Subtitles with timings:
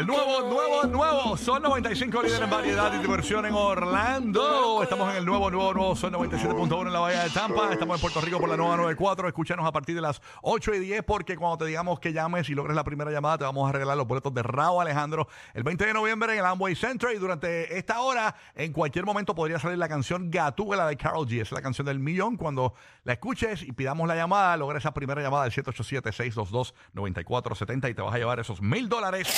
[0.00, 4.82] El nuevo, nuevo, nuevo Son 95 líder en variedad y diversión en Orlando.
[4.82, 7.70] Estamos en el nuevo, nuevo, nuevo Son 97.1 en la Bahía de Tampa.
[7.70, 9.28] Estamos en Puerto Rico por la nueva 94.
[9.28, 12.54] Escúchanos a partir de las 8 y 10 porque cuando te digamos que llames y
[12.54, 15.84] logres la primera llamada te vamos a regalar los boletos de Raúl Alejandro el 20
[15.84, 19.76] de noviembre en el Amway Center y durante esta hora en cualquier momento podría salir
[19.76, 21.42] la canción Gatúbela de Carol G.
[21.42, 22.38] Es la canción del millón.
[22.38, 22.72] Cuando
[23.04, 28.14] la escuches y pidamos la llamada, logra esa primera llamada del 787-622-9470 y te vas
[28.14, 29.28] a llevar esos mil dólares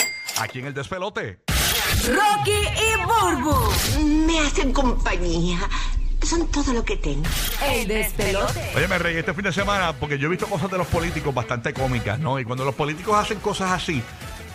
[0.41, 1.41] aquí en el despelote.
[2.07, 3.55] Rocky y Burbu,
[4.27, 5.59] Me hacen compañía.
[6.23, 7.25] Son todo lo que tengo.
[7.69, 8.73] el despelote.
[8.77, 11.35] Oye, me reí este fin de semana porque yo he visto cosas de los políticos
[11.35, 12.39] bastante cómicas, ¿no?
[12.39, 14.03] Y cuando los políticos hacen cosas así,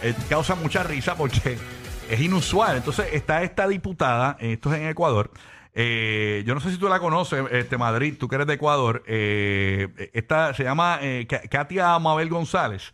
[0.01, 1.57] eh, causa mucha risa porque
[2.09, 2.77] es inusual.
[2.77, 5.29] Entonces está esta diputada, esto es en Ecuador.
[5.75, 9.03] eh, yo no sé si tú la conoces, este Madrid, tú que eres de Ecuador.
[9.05, 12.93] eh, esta se llama eh, Ka- Katia Mabel González.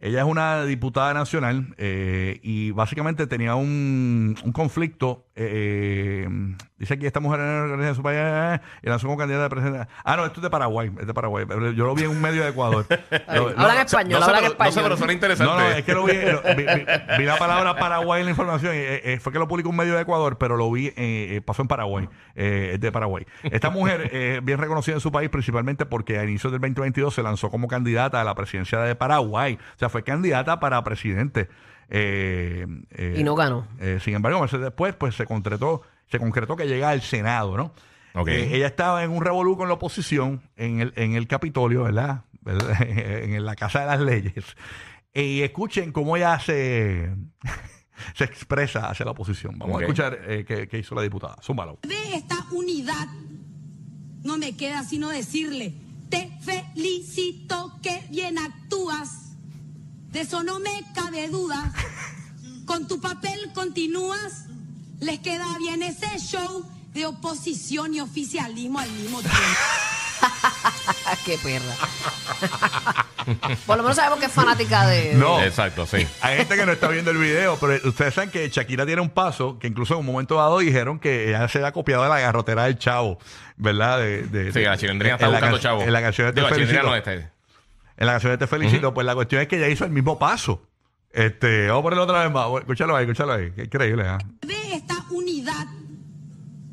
[0.00, 5.26] Ella es una diputada nacional eh, y básicamente tenía un, un conflicto.
[5.40, 6.28] Eh,
[6.78, 9.86] dice aquí esta mujer en su país eh, y lanzó como candidata de presidente.
[10.04, 10.90] Ah, no, esto es de Paraguay.
[11.00, 11.44] Es de Paraguay.
[11.46, 12.86] pero Yo lo vi en un medio de Ecuador.
[13.28, 14.82] Hablan no, español, no sé, hablan pero, no sé, español.
[14.84, 15.52] pero suena interesante.
[15.52, 16.86] no, no, es que lo vi, lo- vi, vi-
[17.18, 18.74] vi la palabra Paraguay en la información.
[18.74, 20.92] y, eh, eh, fue que lo publicó un medio de Ecuador, pero lo vi, eh,
[20.96, 22.08] eh, pasó en Paraguay.
[22.34, 23.24] eh, es de Paraguay.
[23.44, 27.22] Esta mujer es bien reconocida en su país, principalmente porque a inicios del 2022 se
[27.22, 29.58] lanzó como candidata a la presidencia de Paraguay.
[29.76, 31.48] O sea, fue candidata para presidente.
[31.90, 33.66] Eh, eh, Y no ganó.
[33.80, 37.72] eh, sin embargo, meses después, pues se concretó, se concretó que llega al Senado, ¿no?
[38.26, 42.24] Eh, ella estaba en un revolú con la oposición en el, en el Capitolio, ¿verdad?
[42.40, 42.76] ¿Verdad?
[42.88, 44.44] en la Casa de las Leyes.
[45.14, 47.14] Y escuchen cómo ella se,
[48.14, 49.58] se expresa hacia la oposición.
[49.58, 51.36] Vamos a escuchar eh, qué, qué hizo la diputada.
[51.42, 51.78] Zúmbalo.
[51.82, 53.06] de esta unidad,
[54.24, 55.74] no me queda sino decirle,
[56.08, 58.57] te felicito que bien actúas,
[60.08, 61.72] de eso no me cabe duda,
[62.66, 64.44] con tu papel continúas,
[65.00, 69.38] les queda bien ese show de oposición y oficialismo al mismo tiempo.
[71.24, 71.74] Qué perra.
[73.66, 75.14] Por lo menos sabemos que es fanática de.
[75.14, 75.40] No.
[75.42, 76.06] Exacto, sí.
[76.22, 79.10] Hay gente que no está viendo el video, pero ustedes saben que Shakira tiene un
[79.10, 82.18] paso que incluso en un momento dado dijeron que ella se ha copiado de la
[82.20, 83.18] garrotera del chavo,
[83.56, 83.98] ¿verdad?
[83.98, 85.82] De, de- Sí, de- la chilindrina está buscando can- chavo.
[85.82, 87.30] En la canción de Digo, la no este.
[87.98, 90.20] En la canción de Te Felicito, pues la cuestión es que ella hizo el mismo
[90.20, 90.62] paso.
[91.10, 92.46] Este, vamos a ponerlo otra vez más.
[92.60, 93.50] Escúchalo ahí, escúchalo ahí.
[93.50, 94.18] Qué increíble, ¿ah?
[94.46, 95.66] de esta unidad,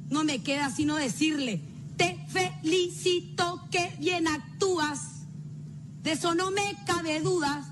[0.09, 1.61] no me queda sino decirle,
[1.97, 5.25] te felicito que bien actúas,
[6.03, 7.63] de eso no me cabe duda,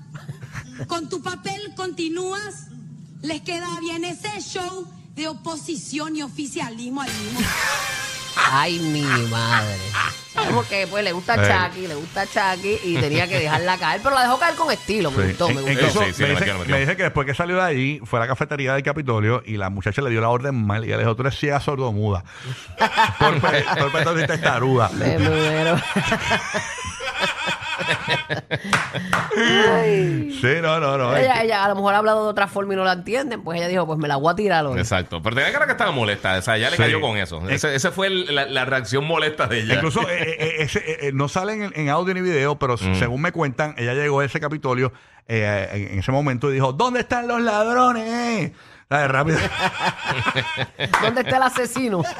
[0.88, 2.66] con tu papel continúas,
[3.22, 8.03] les queda bien ese show de oposición y oficialismo al mismo tiempo.
[8.36, 9.78] Ay, mi madre.
[10.32, 11.48] Sabemos que pues le gusta Eh.
[11.70, 15.12] Chucky, le gusta Chucky y tenía que dejarla caer, pero la dejó caer con estilo.
[15.12, 15.28] Me Sí.
[15.28, 15.70] gustó, me gustó.
[15.70, 16.76] incluso Sí, sí, me, metió.
[16.76, 19.70] dice que después que salió de allí fue a la cafetería del Capitolio y la
[19.70, 22.24] muchacha le dio la orden mal y ella le dijo, tú eres ciega sordomuda.
[23.18, 23.64] por pe-
[24.02, 24.88] por testaruda.
[24.94, 25.76] Me muero.
[29.36, 30.38] Ay.
[30.40, 31.16] Sí, no, no, no.
[31.16, 33.58] Ella, ella a lo mejor ha hablado de otra forma y no la entienden, pues
[33.58, 34.78] ella dijo, pues me la voy a tirar hoy.
[34.78, 35.22] Exacto.
[35.22, 36.38] Pero tenía cara que estaba molesta.
[36.38, 36.82] O sea, ya le Sí.
[36.82, 37.46] cayó con eso.
[37.48, 39.74] Ese, ese fue el- la, la reacción molesta de ella.
[39.74, 42.74] Incluso eh, eh, eh, ese, eh, eh, no salen en, en audio ni video, pero
[42.74, 42.94] Mm.
[42.96, 44.92] según me cuentan, ella llegó a ese Capitolio
[45.28, 48.52] eh, en, en ese momento y dijo, ¿dónde están los ladrones?
[48.88, 49.10] ¿Sabes?
[49.10, 49.38] Rápido.
[51.02, 52.02] ¿Dónde está el asesino?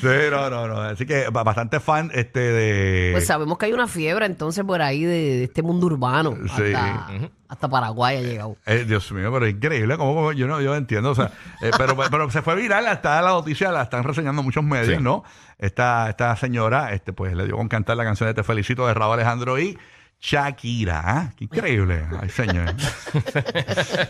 [0.00, 0.80] Sí, no, no, no.
[0.80, 3.10] Así que ba- bastante fan este de...
[3.12, 6.36] Pues sabemos que hay una fiebre entonces por ahí de, de este mundo urbano.
[6.56, 6.72] Sí.
[6.74, 7.08] Hasta,
[7.48, 8.56] hasta Paraguay ha llegado.
[8.66, 11.30] Eh, Dios mío, pero es increíble, como yo no, yo entiendo, o sea,
[11.60, 15.02] eh, pero, pero se fue viral, hasta la noticia la están reseñando muchos medios, Sí.
[15.02, 15.24] ¿no?
[15.58, 18.94] Esta, esta señora, este, pues le dio con cantar la canción de Te Felicito de
[18.94, 19.78] Raúl Alejandro y
[20.24, 21.32] Shakira, ¿ah?
[21.36, 22.76] Qué increíble, ay señor.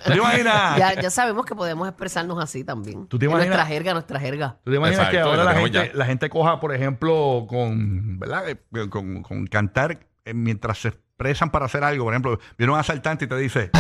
[0.05, 0.77] ¿Tú te imaginas?
[0.77, 3.06] Ya, ya sabemos que podemos expresarnos así también.
[3.06, 3.49] ¿Tú te imaginas?
[3.49, 4.56] nuestra jerga, nuestra jerga.
[4.62, 5.91] ¿Tú te imaginas Exacto, que ahora la gente, ya.
[5.95, 8.47] la gente coja, por ejemplo, con, ¿verdad?
[8.47, 8.59] Eh,
[8.91, 12.05] Con, con cantar eh, mientras se expresan para hacer algo?
[12.05, 13.70] Por ejemplo, viene un asaltante y te dice,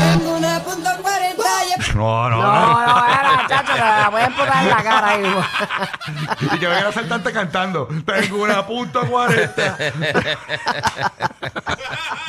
[1.94, 5.22] no, no, No, no, era, chacho, que la voy a explotar en la cara ahí.
[6.40, 7.88] Y que venga el asaltante cantando.
[8.06, 9.76] Tengo una punto 40.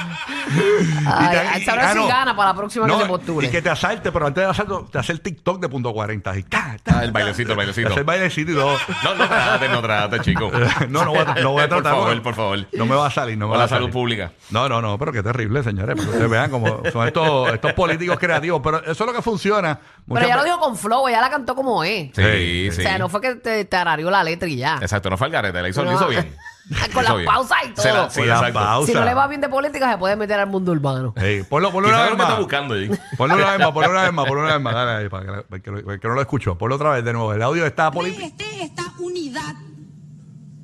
[1.06, 3.48] Ay, te- ay, sabrá si gana para la próxima que se postule.
[3.48, 6.38] Y que te asalte, pero antes de asalto, te hace el TikTok de punto 40.
[6.38, 7.88] Y ta, ta, Ah, el bailecito, el te bailecito.
[7.90, 8.78] hace el bailecito y todo.
[9.04, 10.52] No, no trate, no trate, chico.
[10.90, 11.94] No, no voy a, no voy a Por tratar.
[11.94, 12.68] favor, porque por favor.
[12.74, 13.38] No me va a salir.
[13.38, 13.82] No me Por va la a salir.
[13.84, 14.32] salud pública.
[14.52, 15.96] No, no, no, pero qué terrible, señores.
[15.96, 18.62] Para que ustedes vean cómo son estos, estos políticos creativos.
[18.64, 19.80] Pero eso es lo que funciona.
[20.08, 22.12] Pero ella lo dijo con flow, ella la cantó como es.
[22.16, 22.70] Sí, Sí.
[22.72, 22.80] sí.
[22.82, 24.78] O sea, no fue que te tarareó la letra y ya.
[24.82, 26.08] Exacto, no fue el garete, la hizo, lo hizo No.
[26.10, 26.36] bien.
[26.70, 27.26] Con Eso las bien.
[27.26, 28.10] pausas y Se la- todo.
[28.10, 28.60] sí, Por la exacto.
[28.60, 28.88] pausa.
[28.88, 31.14] Si no le va bien de política, se puede meter al mundo urbano.
[31.18, 32.40] Ey, ponlo, ponlo Quizás una es vez lo que está más.
[32.40, 32.90] buscando allí.
[33.18, 34.74] Ponlo una vez más, ponlo una vez más, ponlo una vez más.
[34.74, 36.58] Dale ahí, para que, para que, para que no lo escucho.
[36.58, 37.34] Ponlo otra vez de nuevo.
[37.34, 38.26] El audio está político.
[38.26, 39.56] Esté esta unidad.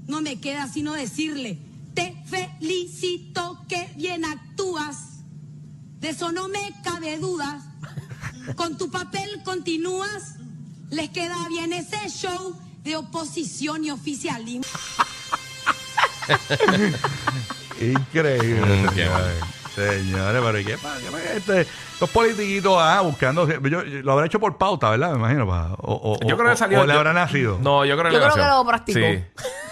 [0.07, 1.59] No me queda sino decirle,
[1.93, 5.19] te felicito que bien actúas.
[5.99, 7.63] De eso no me cabe dudas.
[8.55, 10.35] Con tu papel continúas.
[10.89, 14.63] Les queda bien ese show de oposición y oficialismo.
[17.81, 18.61] Increíble.
[18.61, 19.39] Mm, qué señores.
[19.75, 20.97] Señores, pero ¿y qué pasa?
[20.99, 21.33] ¿Qué pasa?
[21.33, 21.67] Este,
[22.01, 23.47] los politiquitos ah, buscando.
[23.47, 25.11] Yo, yo- lo habrá hecho por pauta, ¿verdad?
[25.11, 25.47] Me imagino.
[25.47, 26.81] pa- O, o- Yo creo o- que salió.
[26.81, 27.57] o le yo- habrá nacido.
[27.61, 28.57] No, yo creo que Yo le creo que nació.
[28.57, 28.99] lo practicó.
[28.99, 29.23] Sí.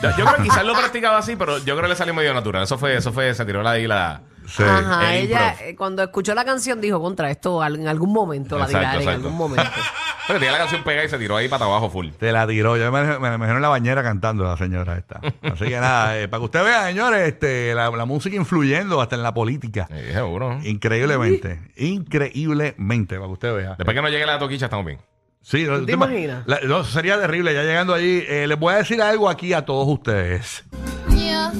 [0.01, 2.33] Yo, yo creo que quizás lo practicaba así, pero yo creo que le salió medio
[2.33, 2.63] natural.
[2.63, 4.21] Eso fue, eso fue, se tiró la ahí la.
[4.47, 4.63] Sí.
[4.63, 5.67] Ajá, el ella improv.
[5.69, 8.95] eh, cuando escuchó la canción dijo contra esto al- en algún momento la Exacto, en
[9.01, 9.11] exacto.
[9.27, 9.69] algún momento.
[10.27, 12.09] Pero tenía la canción pegada y se tiró ahí para abajo full.
[12.19, 12.75] Te la tiró.
[12.75, 15.21] Yo me, me, me imagino en la bañera cantando la señora esta.
[15.41, 19.15] Así que nada, eh, para que usted vea, señores, este, la, la música influyendo hasta
[19.15, 19.87] en la política.
[19.89, 20.59] Sí, seguro.
[20.63, 21.61] Increíblemente.
[21.77, 23.75] Increíblemente, para que usted vea.
[23.77, 24.99] Después que no llegue la toquicha, estamos bien.
[25.41, 26.43] Sí, no, te ma- imaginas?
[26.45, 27.53] la- no, sería terrible.
[27.53, 30.65] Ya llegando allí, eh, les voy a decir algo aquí a todos ustedes.
[31.09, 31.51] Yo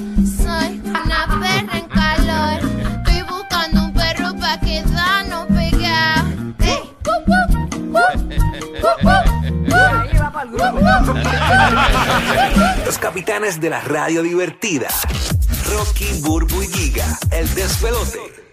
[13.08, 14.88] capitanes de la radio divertida.
[15.72, 18.47] Rocky, Burbu y Giga, el despelote.